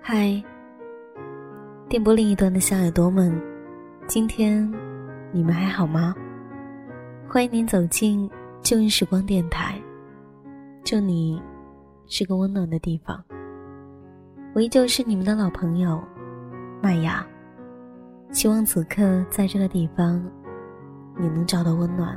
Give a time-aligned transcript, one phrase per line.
[0.00, 0.42] 嗨，
[1.88, 3.38] 电波另一端的小耳朵们，
[4.06, 4.70] 今天
[5.34, 6.14] 你们还好吗？
[7.28, 8.30] 欢迎您走进
[8.62, 9.76] 旧日时光电台，
[10.84, 11.42] 这里
[12.06, 13.20] 是个温暖的地方。
[14.54, 16.00] 我依旧是你们的老朋友
[16.80, 17.26] 麦芽，
[18.30, 20.24] 希望此刻在这个地方
[21.18, 22.16] 你能找到温暖，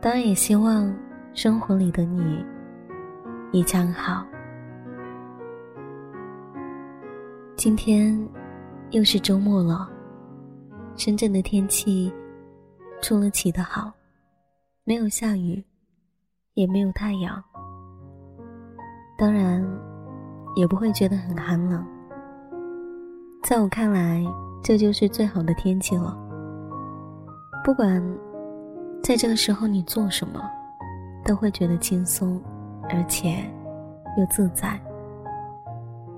[0.00, 0.90] 当然也希望
[1.34, 2.42] 生活里的你
[3.52, 4.24] 一切好。
[7.54, 8.18] 今天
[8.92, 9.86] 又是周末了，
[10.98, 12.12] 深圳的天气
[13.00, 13.92] 出了奇的好，
[14.82, 15.64] 没有下雨，
[16.54, 17.40] 也没有太阳，
[19.16, 19.64] 当然
[20.56, 21.86] 也不会觉得很寒冷。
[23.44, 24.24] 在我看来，
[24.60, 26.18] 这就是最好的天气了。
[27.62, 28.02] 不管
[29.00, 30.42] 在这个时候你做什么，
[31.24, 32.42] 都会觉得轻松，
[32.90, 33.48] 而且
[34.18, 34.76] 又自在。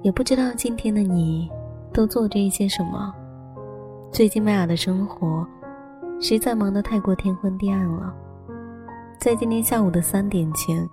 [0.00, 1.50] 也不知道今天的你
[1.92, 3.14] 都做着一些什么。
[4.12, 5.46] 最近麦雅的生活
[6.20, 8.12] 实在忙得太过天昏地暗了。
[9.20, 10.86] 在今天下午的三点前，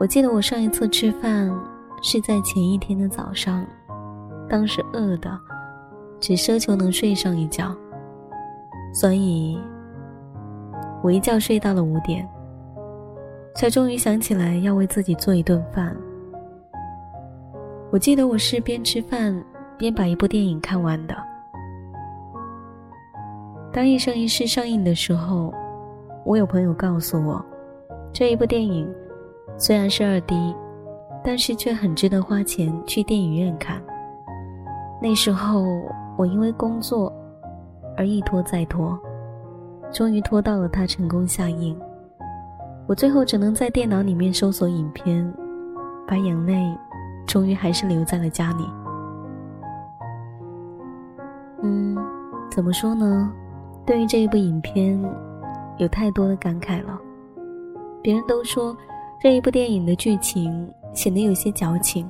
[0.00, 1.54] 我记得我上一次吃饭
[2.02, 3.64] 是在前一天的早上，
[4.48, 5.38] 当时饿的
[6.18, 7.76] 只奢求能睡上一觉，
[8.94, 9.60] 所以
[11.02, 12.26] 我一觉睡到了五点，
[13.54, 15.94] 才终于想起来要为自己做一顿饭。
[17.92, 19.44] 我记得我是边吃饭
[19.76, 21.14] 边把一部电影看完的。
[23.74, 25.52] 当《一生一世》上映的时候，
[26.24, 27.44] 我有朋友告诉我，
[28.12, 28.88] 这一部电影
[29.58, 30.54] 虽然是二 D，
[31.24, 33.82] 但是却很值得花钱去电影院看。
[35.02, 35.64] 那时候
[36.16, 37.12] 我因为工作
[37.96, 38.96] 而一拖再拖，
[39.90, 41.76] 终于拖到了它成功下映。
[42.86, 45.34] 我最后只能在电脑里面搜索影片，
[46.06, 46.54] 把眼泪。
[47.26, 48.68] 终于还是留在了家里。
[51.62, 51.96] 嗯，
[52.50, 53.32] 怎么说呢？
[53.86, 54.98] 对于这一部影片，
[55.78, 56.98] 有太多的感慨了。
[58.02, 58.76] 别人都说
[59.20, 62.08] 这一部电影的剧情显得有些矫情，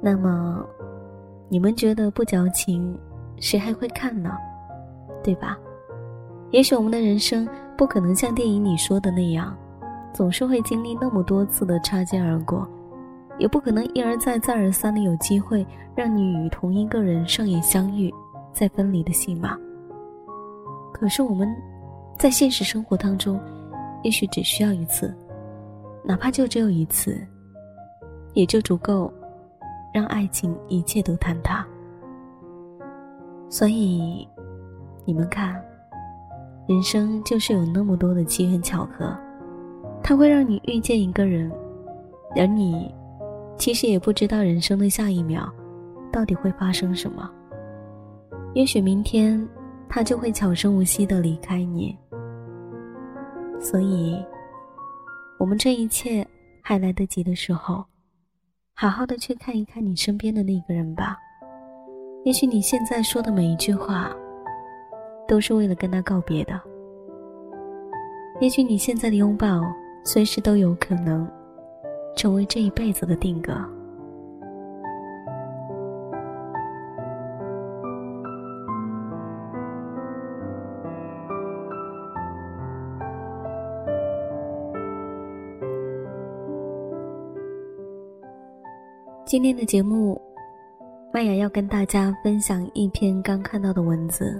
[0.00, 0.64] 那么
[1.48, 2.98] 你们觉得不矫情，
[3.38, 4.30] 谁还会看呢？
[5.22, 5.58] 对吧？
[6.50, 9.56] 也许我们的人生不可能像电影里说的那样，
[10.12, 12.68] 总是会经历那么多次的擦肩而过。
[13.38, 18.12] 也不可能一而再、再而三的有机会让你与同一个人上演相遇、
[18.52, 19.56] 再分离的戏码。
[21.02, 21.52] 可是我们，
[22.16, 23.40] 在现实生活当中，
[24.04, 25.12] 也许只需要一次，
[26.04, 27.20] 哪怕就只有一次，
[28.34, 29.12] 也就足够，
[29.92, 31.66] 让爱情一切都坍塌。
[33.48, 34.28] 所以，
[35.04, 35.60] 你们看，
[36.68, 39.12] 人生就是有那么多的机缘巧合，
[40.04, 41.50] 它会让你遇见一个人，
[42.36, 42.94] 而你。
[43.58, 45.52] 其实也不知道人生的下一秒，
[46.12, 47.28] 到底会发生什么。
[48.54, 49.44] 也许明天，
[49.94, 51.94] 他就会悄声无息的离开你。
[53.60, 54.24] 所以，
[55.38, 56.26] 我们这一切
[56.62, 57.84] 还来得及的时候，
[58.74, 61.18] 好好的去看一看你身边的那个人吧。
[62.24, 64.10] 也许你现在说的每一句话，
[65.28, 66.58] 都是为了跟他告别的。
[68.40, 69.60] 也许你现在的拥抱，
[70.04, 71.30] 随时都有可能。
[72.14, 73.54] 成为这一辈子的定格。
[89.32, 90.20] 今天的节目，
[91.10, 94.38] 麦雅要跟大家分享一篇刚看到的文字，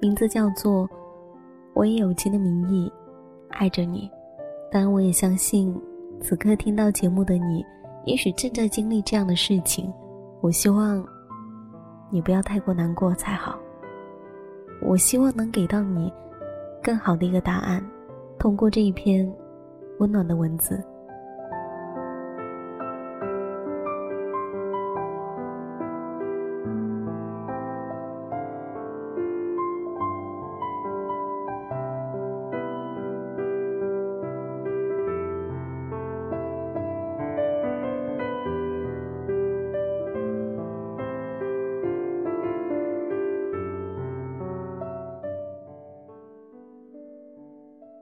[0.00, 0.82] 名字叫做
[1.74, 2.92] 《我以友情的名义
[3.50, 4.10] 爱着你》，
[4.68, 5.80] 当然，我也相信。
[6.20, 7.64] 此刻听到节目的你，
[8.04, 9.94] 也许正在经历这样的事情。
[10.40, 11.06] 我希望
[12.10, 13.56] 你不要太过难过才好。
[14.82, 16.12] 我希望能给到你
[16.82, 17.80] 更好的一个答案，
[18.40, 19.32] 通过这一篇
[20.00, 20.82] 温暖的文字。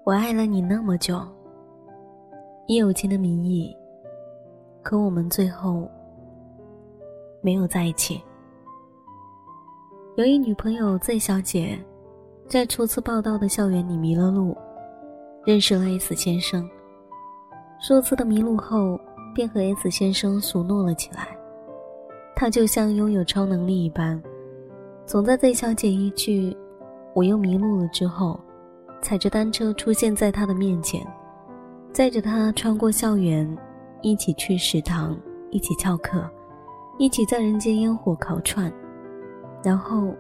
[0.05, 1.19] 我爱了你那么久，
[2.67, 3.75] 以友情的名义，
[4.83, 5.91] 可我们最后
[7.41, 8.21] 没有在一起。
[10.17, 11.79] 有一女朋友 Z 小姐，
[12.47, 14.55] 在初次报道的校园里迷了路，
[15.43, 16.69] 认识了 S 先生。
[17.81, 19.01] 数次的迷路后，
[19.35, 21.35] 便和 S 先生熟络了起来。
[22.37, 24.23] 他就像拥有超能力一般，
[25.07, 26.55] 总在 Z 小姐一句
[27.17, 28.39] “我又迷路了”之后，
[29.05, 31.07] 踩着单车出现在他的面前，
[31.93, 33.47] 载着他穿过校园，
[34.01, 35.15] 一起去食堂，
[35.51, 36.27] 一起翘课，
[36.97, 38.73] 一起在人间烟火烤串。
[39.63, 40.15] 然后，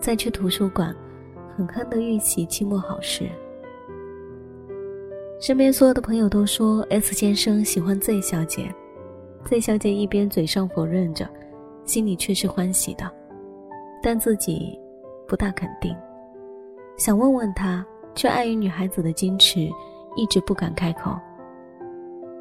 [0.00, 0.96] 再去图书馆，
[1.54, 3.28] 狠狠的预习期末考试。
[5.38, 8.74] 身边所有的朋友都说 S 先生喜欢 Z 小姐
[9.44, 11.28] ，Z 小姐一边嘴上否认着，
[11.84, 13.04] 心里却是欢喜的，
[14.02, 14.80] 但自己
[15.28, 15.94] 不大肯定，
[16.96, 19.68] 想问问他，却碍于女孩子的矜持，
[20.16, 21.16] 一直不敢开口。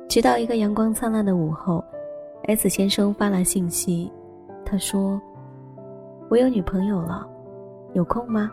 [0.07, 1.83] 直到一个阳光灿烂的午后
[2.43, 4.11] ，S 先生发来信息，
[4.65, 5.21] 他说。
[6.29, 7.27] 我有女朋友了，
[7.93, 8.51] 有空吗？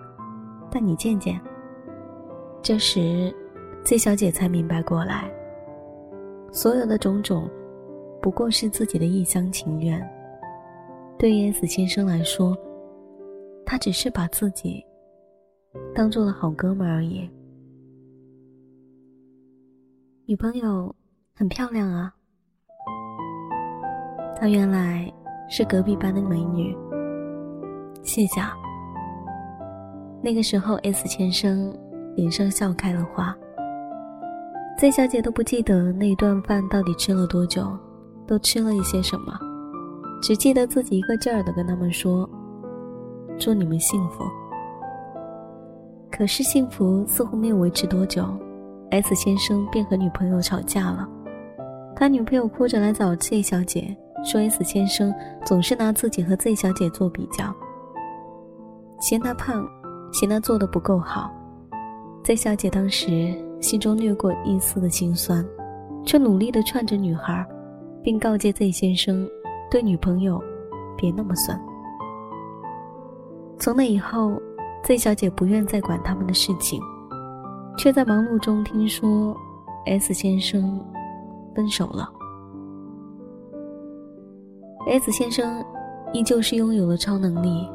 [0.70, 1.38] 带你见见。
[2.62, 3.30] 这时
[3.84, 5.30] ，Z 小姐才明白过来，
[6.50, 7.46] 所有的种种，
[8.22, 10.02] 不过是自己的一厢情愿。
[11.18, 12.56] 对于 S 先生来说，
[13.66, 14.82] 他只是把自己
[15.94, 17.28] 当做了好哥们而已。
[20.26, 20.94] 女朋友
[21.34, 22.12] 很漂亮啊，
[24.38, 25.12] 她原来
[25.48, 26.76] 是隔壁班的美女。
[28.02, 28.40] 谢谢。
[30.22, 31.72] 那个时候，S 先生
[32.16, 33.36] 脸上笑开了花。
[34.78, 37.66] Z 小姐都不记得那一顿饭到底吃了多久，
[38.26, 39.32] 都吃了一些什么，
[40.20, 42.28] 只记得自己一个劲儿的跟他们说
[43.38, 44.24] ：“祝你们幸福。”
[46.16, 48.24] 可是幸福似乎没有维持多久
[48.90, 51.06] ，S 先生便和女朋友吵架了。
[51.94, 55.14] 他女朋友哭着来找 Z 小姐，说 S 先生
[55.44, 57.54] 总是拿自己和 Z 小姐做比较。
[58.98, 59.68] 嫌他胖，
[60.10, 61.30] 嫌他做的不够好
[62.24, 65.46] ，Z 小姐当时心中掠过一丝的心酸，
[66.02, 67.46] 却努力的劝着女孩，
[68.02, 69.28] 并告诫 Z 先生，
[69.70, 70.42] 对女朋友
[70.96, 71.60] 别那么酸。
[73.58, 74.40] 从那以后
[74.86, 76.80] ，Z 小姐不愿再管他们的事情，
[77.76, 79.36] 却在忙碌中听说
[79.84, 80.80] S 先生
[81.56, 82.08] 分手了。
[84.86, 85.64] S 先生
[86.12, 87.68] 依旧是拥有了超能力。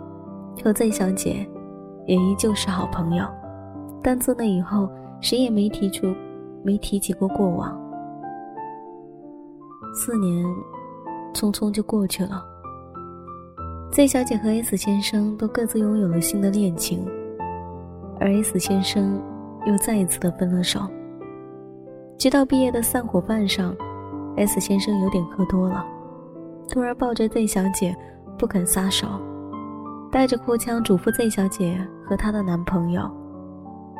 [0.63, 1.47] 和 Z 小姐
[2.05, 3.25] 也依旧是好朋友，
[4.03, 4.87] 但自那以后，
[5.19, 6.13] 谁也没提出、
[6.63, 7.75] 没提起过过往。
[9.95, 10.45] 四年
[11.33, 12.43] 匆匆就过去了
[13.91, 17.05] ，Z 小姐和 S 先生都各自拥有了新的恋情，
[18.19, 19.21] 而 S 先生
[19.65, 20.79] 又再一次的分了手。
[22.17, 23.75] 直到毕业的散伙饭上
[24.37, 25.85] ，S 先生有点喝多了，
[26.69, 27.95] 突然抱着 Z 小姐
[28.37, 29.07] 不肯撒手。
[30.11, 33.09] 带着哭腔嘱咐 Z 小姐和她的男朋友，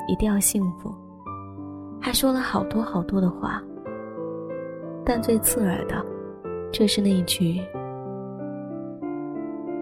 [0.10, 0.94] 一定要幸福，
[2.02, 3.64] 还说了好多好多的话。
[5.06, 6.06] 但最刺耳的，
[6.72, 7.62] 却是那一句：“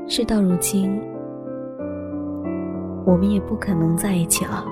[0.10, 1.00] 事到如今，
[3.06, 4.66] 我们也不可能在一起了。”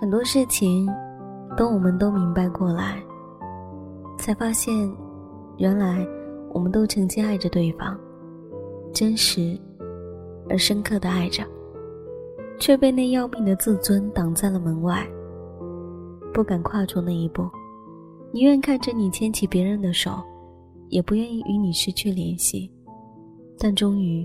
[0.00, 0.88] 很多事情，
[1.58, 3.02] 等我们都明白过来，
[4.16, 4.88] 才发现，
[5.56, 6.06] 原来
[6.50, 7.98] 我们都曾经爱着对方，
[8.94, 9.58] 真实
[10.48, 11.42] 而深刻的爱着，
[12.60, 15.04] 却被那要命的自尊挡在了门外，
[16.32, 17.42] 不敢跨出那一步，
[18.30, 20.12] 宁愿看着你牵起别人的手，
[20.90, 22.72] 也不愿意与你失去联系。
[23.58, 24.24] 但终于，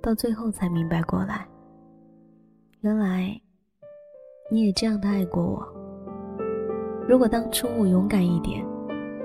[0.00, 1.46] 到最后才明白过来，
[2.80, 3.38] 原来。
[4.50, 5.62] 你也这样的爱过我。
[7.08, 8.62] 如果当初我勇敢一点，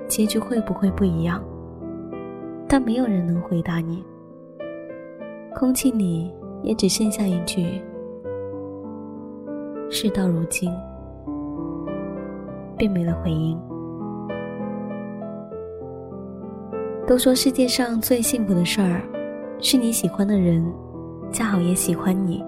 [0.07, 1.43] 结局会不会不一样？
[2.65, 4.01] 但没有人能回答你。
[5.53, 7.81] 空气里也只剩下一句：
[9.89, 10.71] 事到如今，
[12.77, 13.59] 便没了回音。
[17.05, 19.01] 都说世界上最幸福的事儿，
[19.59, 20.65] 是你喜欢的人，
[21.33, 22.41] 恰好也喜欢你。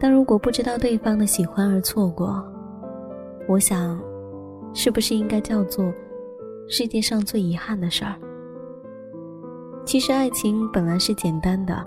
[0.00, 2.42] 但如果不知道对方的喜欢而错过，
[3.46, 4.00] 我想，
[4.74, 5.92] 是不是应该叫做
[6.68, 8.14] 世界上最遗憾的事儿？
[9.84, 11.84] 其实爱情本来是简单的，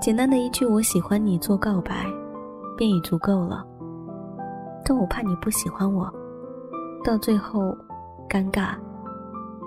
[0.00, 2.06] 简单的一句“我喜欢你”做告白，
[2.76, 3.66] 便已足够了。
[4.84, 6.10] 但我怕你不喜欢我，
[7.04, 7.76] 到最后，
[8.28, 8.74] 尴尬，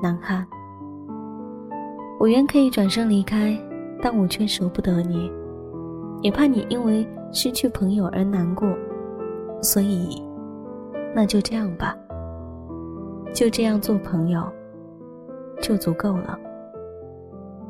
[0.01, 0.45] 难堪。
[2.19, 3.57] 我原可以转身离开，
[4.01, 5.31] 但我却舍不得你，
[6.21, 8.67] 也怕你因为失去朋友而难过，
[9.61, 10.21] 所以，
[11.13, 11.95] 那就这样吧。
[13.33, 14.43] 就这样做朋友，
[15.61, 16.39] 就足够了。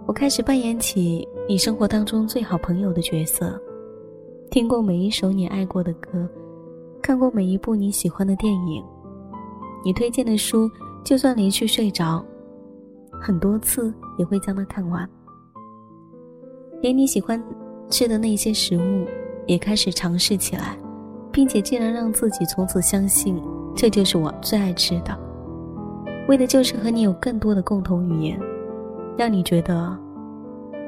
[0.06, 3.58] 我开始扮演起你生活当中最好朋友的角色，
[4.52, 6.28] 听过每一首你爱过的歌，
[7.02, 8.84] 看过每一部你喜欢的电影，
[9.86, 10.70] 你推荐的书，
[11.04, 12.24] 就算离去睡着，
[13.22, 15.10] 很多次也会将它看完。
[16.82, 17.42] 连你喜欢
[17.90, 19.08] 吃的那些食物，
[19.48, 20.78] 也开始尝试起来，
[21.32, 23.42] 并且竟然让自己从此相信
[23.74, 25.18] 这就是我最爱吃的，
[26.28, 28.40] 为的就是和你有更多的共同语言。
[29.16, 29.96] 让你觉得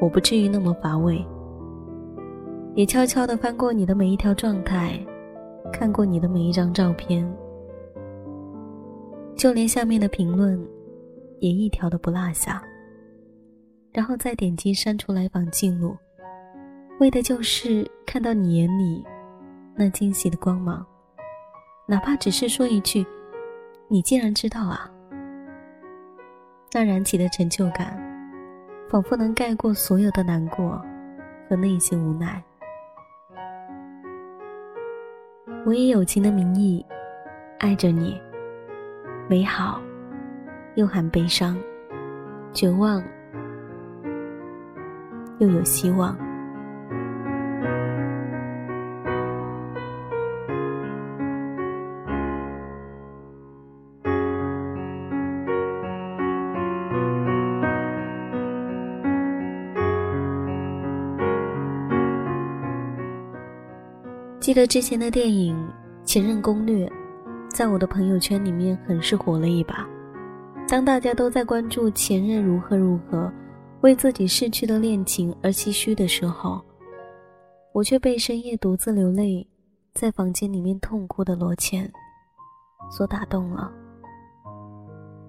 [0.01, 1.23] 我不至于那么乏味，
[2.73, 4.99] 也悄悄地翻过你的每一条状态，
[5.71, 7.23] 看过你的每一张照片，
[9.35, 10.59] 就连下面的评论
[11.39, 12.63] 也一条都不落下。
[13.93, 15.95] 然后再点击删除来访记录，
[16.99, 19.05] 为的就是看到你眼里
[19.75, 20.83] 那惊喜的光芒，
[21.85, 23.05] 哪怕只是说一句
[23.87, 24.91] “你竟然知道啊”，
[26.75, 27.97] 那燃起的成就感。
[28.89, 30.79] 仿佛能盖过所有的难过
[31.49, 32.41] 和内心无奈。
[35.65, 36.85] 我以友情的名义
[37.59, 38.21] 爱着你，
[39.27, 39.81] 美好
[40.75, 41.57] 又含悲伤，
[42.53, 43.03] 绝望
[45.39, 46.15] 又有希望。
[64.55, 65.53] 得之前的电影
[66.05, 66.87] 《前任攻略》，
[67.49, 69.85] 在我的朋友圈里面很是火了一把。
[70.65, 73.29] 当大家都在关注前任如何如何，
[73.81, 76.63] 为自己逝去的恋情而唏嘘的时候，
[77.73, 79.45] 我却被深夜独自流泪，
[79.93, 81.91] 在房间里面痛哭的罗茜
[82.89, 83.69] 所打动了。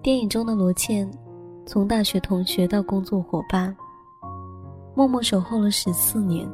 [0.01, 1.05] 电影中的罗茜，
[1.65, 3.75] 从大学同学到工作伙伴，
[4.95, 6.49] 默默守候了十四年。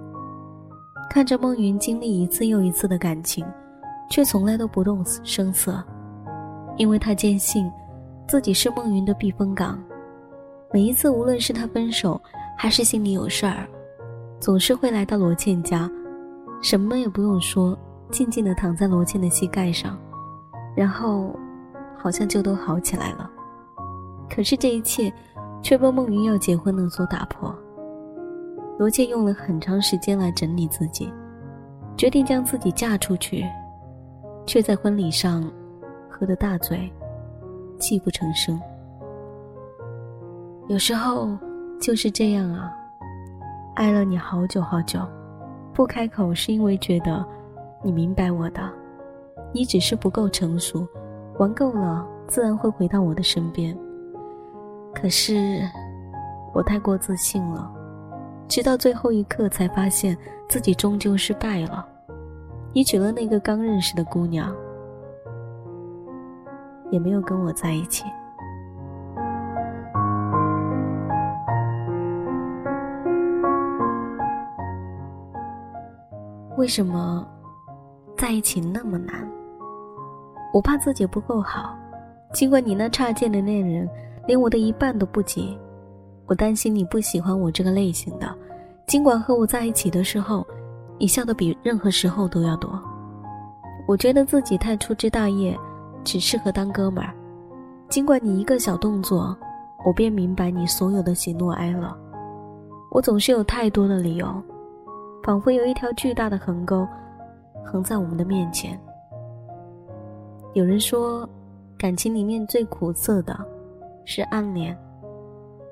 [1.09, 3.45] 看着孟云经历一次又一次的感情，
[4.09, 5.83] 却从来都不动声色，
[6.75, 7.71] 因为他坚信
[8.27, 9.81] 自己是孟云的避风港。
[10.73, 12.19] 每一次，无论是他分手，
[12.57, 13.67] 还是心里有事儿，
[14.39, 15.87] 总是会来到罗茜家，
[16.63, 17.77] 什么也不用说，
[18.09, 19.95] 静静地躺在罗茜的膝盖上，
[20.75, 21.37] 然后
[21.95, 23.29] 好像就都好起来了。
[24.27, 25.13] 可是这一切，
[25.61, 27.55] 却被孟云要结婚了所打破。
[28.83, 31.09] 罗茜用了很长时间来整理自己，
[31.95, 33.45] 决定将自己嫁出去，
[34.45, 35.49] 却在婚礼上
[36.09, 36.91] 喝得大醉，
[37.79, 38.61] 泣不成声。
[40.67, 41.29] 有时候
[41.79, 42.69] 就是这样啊，
[43.75, 44.99] 爱了你好久好久，
[45.73, 47.25] 不开口是因为觉得
[47.81, 48.69] 你明白我的，
[49.53, 50.85] 你只是不够成熟，
[51.39, 53.73] 玩够了自然会回到我的身边。
[54.93, 55.61] 可是
[56.53, 57.72] 我太过自信了。
[58.53, 60.15] 直到最后一刻，才发现
[60.47, 61.83] 自己终究失败了。
[62.71, 64.55] 你娶了那个刚认识的姑娘，
[66.91, 68.05] 也没有跟我在一起。
[76.55, 77.27] 为什么
[78.15, 79.27] 在一起那么难？
[80.53, 81.75] 我怕自己不够好，
[82.31, 83.89] 尽管你那差劲的恋人
[84.27, 85.57] 连我的一半都不及。
[86.27, 88.33] 我担心你不喜欢我这个类型的，
[88.85, 90.45] 尽管和我在一起的时候，
[90.99, 92.79] 你笑得比任何时候都要多。
[93.87, 95.57] 我觉得自己太粗枝大叶，
[96.03, 97.13] 只适合当哥们儿。
[97.89, 99.35] 尽管你一个小动作，
[99.85, 101.95] 我便明白你所有的喜怒哀乐。
[102.91, 104.27] 我总是有太多的理由，
[105.23, 106.87] 仿佛有一条巨大的横沟，
[107.65, 108.79] 横在我们的面前。
[110.53, 111.27] 有人说，
[111.77, 113.35] 感情里面最苦涩的，
[114.05, 114.77] 是暗恋。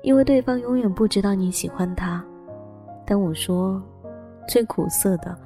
[0.02, 2.24] 因为对方永远不知道你喜欢他，
[3.04, 3.82] 但我说，
[4.48, 5.36] 最苦涩的，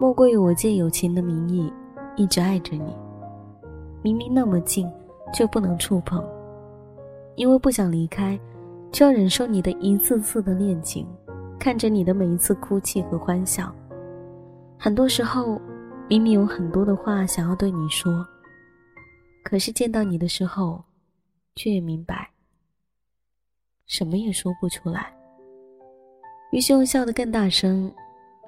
[0.00, 1.72] 莫过于我借友情的名义，
[2.16, 2.96] 一直爱着你。
[4.02, 4.90] 明明那么近，
[5.34, 6.24] 却不能触碰，
[7.34, 8.38] 因为不想离开，
[8.90, 11.06] 就要忍受你的一次次的恋情，
[11.58, 13.74] 看着你的每一次哭泣和欢笑。
[14.78, 15.60] 很多时候，
[16.08, 18.26] 明明有很多的话想要对你说，
[19.44, 20.82] 可是见到你的时候，
[21.54, 22.30] 却也明白。
[23.86, 25.12] 什么也说不出来。
[26.50, 27.90] 于是用笑得更大声，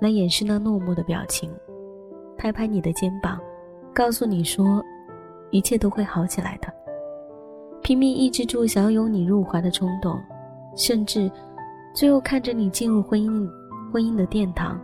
[0.01, 1.51] 来掩饰那落寞的表情，
[2.37, 3.39] 拍拍你的肩膀，
[3.95, 4.83] 告诉你说，
[5.51, 6.73] 一切都会好起来的。
[7.81, 10.21] 拼命抑制住想要拥你入怀的冲动，
[10.77, 11.31] 甚至，
[11.95, 13.49] 最后看着你进入婚姻，
[13.93, 14.81] 婚姻的殿堂，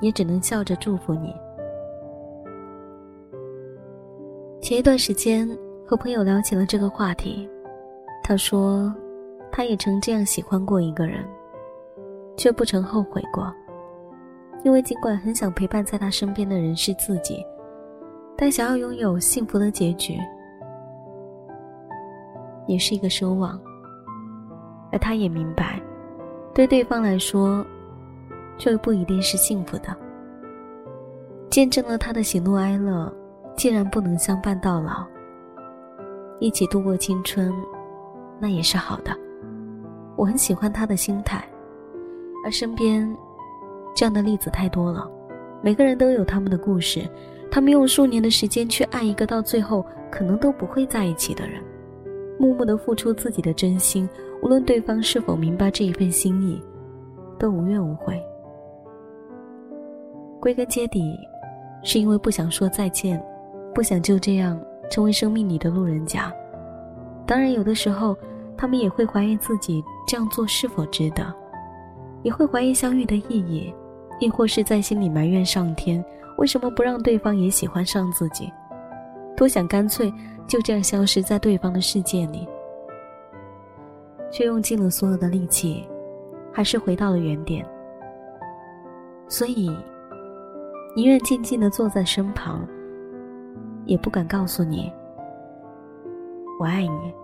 [0.00, 1.34] 也只能笑着祝福你。
[4.60, 5.48] 前一段时间
[5.84, 7.48] 和朋友聊起了这个话题，
[8.22, 8.94] 他说，
[9.52, 11.24] 他也曾这样喜欢过一个人，
[12.36, 13.52] 却不曾后悔过，
[14.64, 17.44] 因为尽管很想陪伴在他身边的人是自己，
[18.36, 20.18] 但想要拥有幸福的结局，
[22.66, 23.60] 也是一个奢望。
[24.92, 25.80] 而他也明白，
[26.54, 27.64] 对对方来说，
[28.58, 29.96] 这不一定是幸福的。
[31.48, 33.12] 见证了他的喜怒哀乐。
[33.56, 35.04] 既然不能相伴到老，
[36.38, 37.52] 一起度过青春，
[38.38, 39.14] 那也是好的。
[40.20, 41.42] 我很喜欢他的心态，
[42.44, 43.10] 而身边
[43.94, 45.10] 这样的例子太多了。
[45.62, 47.08] 每个人都有他们的故事，
[47.50, 51.62] 他们用数年的时间去爱一个到最后可能都不会在一起的人，
[52.38, 54.06] 默默的付出自己的真心，
[54.42, 56.62] 无论对方是否明白这一份心意，
[57.38, 58.22] 都无怨无悔。
[60.38, 61.18] 归根结底，
[61.82, 63.18] 是因为不想说再见。
[63.72, 64.60] 不想就这样
[64.90, 66.30] 成为生命里的路人甲。
[67.24, 68.14] 当然，有的时候
[68.60, 71.34] 他们也会怀疑自己这样做是否值得，
[72.22, 73.74] 也会怀疑相遇的意义，
[74.18, 76.04] 亦或是在心里埋怨上天
[76.36, 78.52] 为什么不让对方也喜欢上自己，
[79.34, 80.12] 多想干脆
[80.46, 82.46] 就这样消失在对方的世界里，
[84.30, 85.88] 却用尽了所有的力气，
[86.52, 87.66] 还是回到了原点。
[89.26, 89.74] 所以，
[90.94, 92.60] 宁愿静静的坐在身旁。
[93.86, 94.92] 也不敢告诉你，
[96.60, 97.19] 我爱你。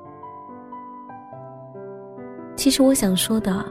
[2.56, 3.64] 其实我想说的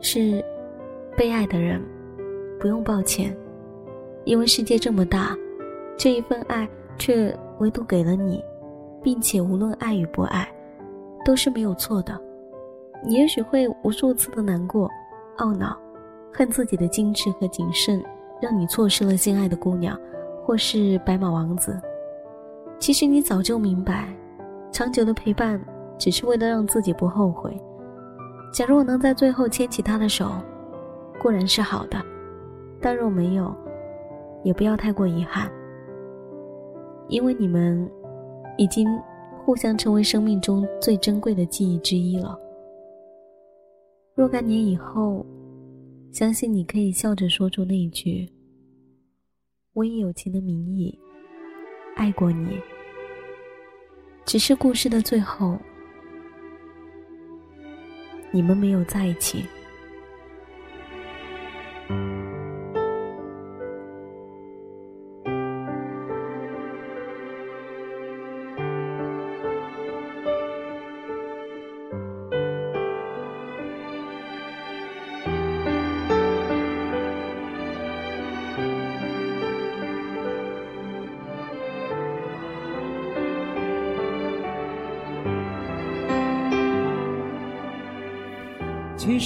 [0.00, 0.44] 是，
[1.16, 1.80] 被爱的人
[2.60, 3.34] 不用抱歉，
[4.24, 5.34] 因为世界这么大，
[5.96, 8.42] 这一份爱却唯独给了你，
[9.02, 10.46] 并且无论爱与不爱，
[11.24, 12.20] 都是没有错的。
[13.04, 14.90] 你也许会无数次的难过、
[15.38, 15.78] 懊恼、
[16.32, 18.04] 恨自己的矜持和谨慎。
[18.38, 19.98] 让你错失了心爱的姑娘，
[20.44, 21.80] 或是白马王子。
[22.78, 24.14] 其实你早就明白，
[24.70, 25.58] 长久的陪伴
[25.98, 27.56] 只是为了让自己不后悔。
[28.52, 30.30] 假如我能在最后牵起他的手，
[31.20, 31.98] 固然是好的；
[32.80, 33.54] 但若没有，
[34.42, 35.50] 也不要太过遗憾，
[37.08, 37.90] 因为你们
[38.56, 38.88] 已经
[39.44, 42.38] 互相成为生命中最珍贵的记忆之一了。
[44.14, 45.24] 若干年以后。
[46.12, 48.26] 相信你可以笑着说出那一句
[49.74, 50.98] ：“我以友情的名义
[51.94, 52.58] 爱过你。”
[54.24, 55.58] 只是故事的最后，
[58.30, 59.44] 你们没有在一起。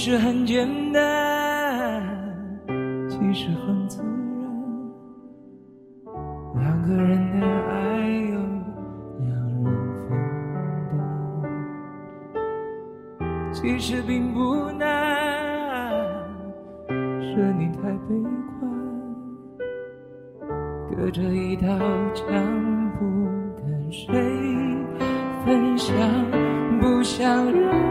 [0.03, 2.03] 其实很简单，
[3.07, 4.09] 其实很自然，
[6.55, 7.99] 两个人的爱
[8.31, 8.39] 由
[9.19, 9.29] 两
[9.63, 9.63] 人
[10.09, 10.09] 分
[10.89, 10.91] 担。
[13.53, 14.81] 其实并不难，
[17.21, 18.19] 是你太悲
[18.59, 18.59] 观，
[20.89, 21.77] 隔着一道
[22.15, 22.25] 墙
[22.97, 23.05] 不
[23.61, 24.09] 跟谁
[25.45, 25.95] 分享，
[26.81, 27.90] 不想让。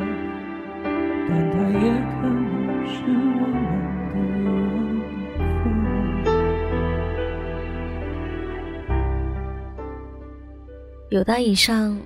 [11.11, 11.99] 有道以上，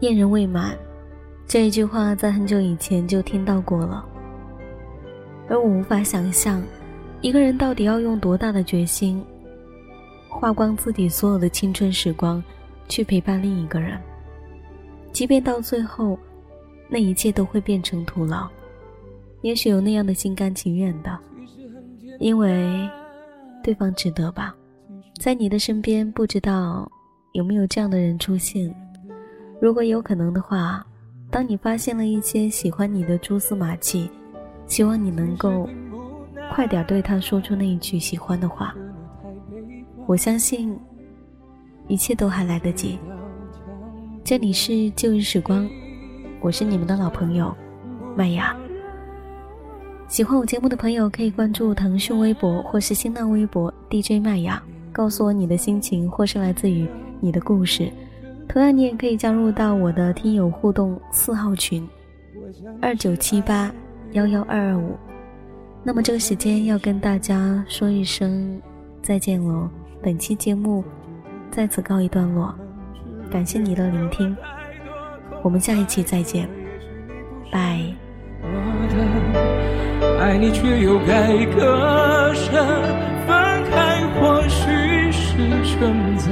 [0.00, 0.76] 恋人未满，
[1.46, 4.04] 这一句话在很久以前就听到过了，
[5.48, 6.60] 而我无法想象，
[7.20, 9.24] 一个人到底要用多大的决心。
[10.28, 12.42] 花光自己所有的青春时光，
[12.88, 13.96] 去陪伴另一个人。
[15.12, 16.18] 即便到最后，
[16.88, 18.48] 那一切都会变成徒劳。
[19.42, 21.16] 也许有那样的心甘情愿的，
[22.18, 22.90] 因为
[23.62, 24.52] 对方值得吧。
[25.20, 26.90] 在你的身边，不知道
[27.32, 28.74] 有没有这样的人出现。
[29.60, 30.84] 如果有可能的话，
[31.30, 34.10] 当你发现了一些喜欢你的蛛丝马迹，
[34.66, 35.68] 希望你能够
[36.52, 38.74] 快点对他说出那一句喜欢的话。
[40.06, 40.76] 我相信，
[41.86, 42.98] 一切都还来得及。
[44.24, 45.68] 这里是旧日时光，
[46.40, 47.54] 我是你们的老朋友
[48.16, 48.56] 麦雅。
[50.08, 56.88] 喜欢我节目的朋友可以关注腾讯微博或是新浪微博 DJ 麦雅，告诉我你的心情或是来自于
[57.20, 57.90] 你的故事。
[58.48, 61.88] 同样，你也可以加入到我的听友互动四号群
[62.82, 63.72] 二九七八
[64.12, 64.96] 幺幺二二五。
[65.82, 68.60] 那么这个时间要跟大家说一声
[69.00, 69.68] 再见喽。
[70.02, 70.82] 本期节目
[71.50, 72.54] 在此告一段落，
[73.30, 74.36] 感谢你的聆听，
[75.42, 76.48] 我们下一期再见，
[77.52, 77.80] 拜。
[80.18, 82.52] 爱你却又该割舍，
[83.26, 86.30] 分开或许是选择，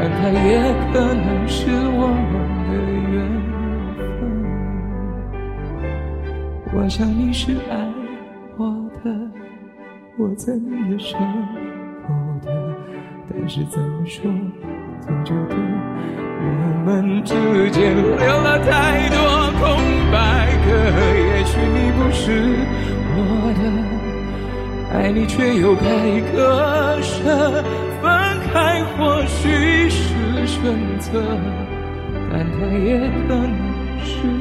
[0.00, 0.56] 但它也
[0.94, 2.32] 可能是我们
[2.70, 2.72] 的
[3.12, 3.14] 缘
[3.98, 4.00] 分。
[6.72, 7.76] 我想你是爱
[8.56, 8.64] 我
[9.04, 9.06] 的，
[10.16, 11.18] 我在你的身。
[13.28, 14.24] 但是怎么说，
[15.02, 15.56] 总觉得
[16.40, 16.44] 我
[16.86, 19.18] 们之间留了太多
[19.60, 19.62] 空
[20.10, 20.16] 白
[20.64, 20.68] 格。
[21.12, 22.24] 也许你不是
[23.16, 23.18] 我
[23.60, 23.62] 的，
[24.96, 25.84] 爱你却又该
[26.32, 27.62] 割舍，
[28.00, 28.10] 分
[28.50, 29.79] 开或许
[30.46, 31.22] 选择，
[32.32, 32.98] 但它也
[33.28, 33.52] 可能
[34.04, 34.39] 是。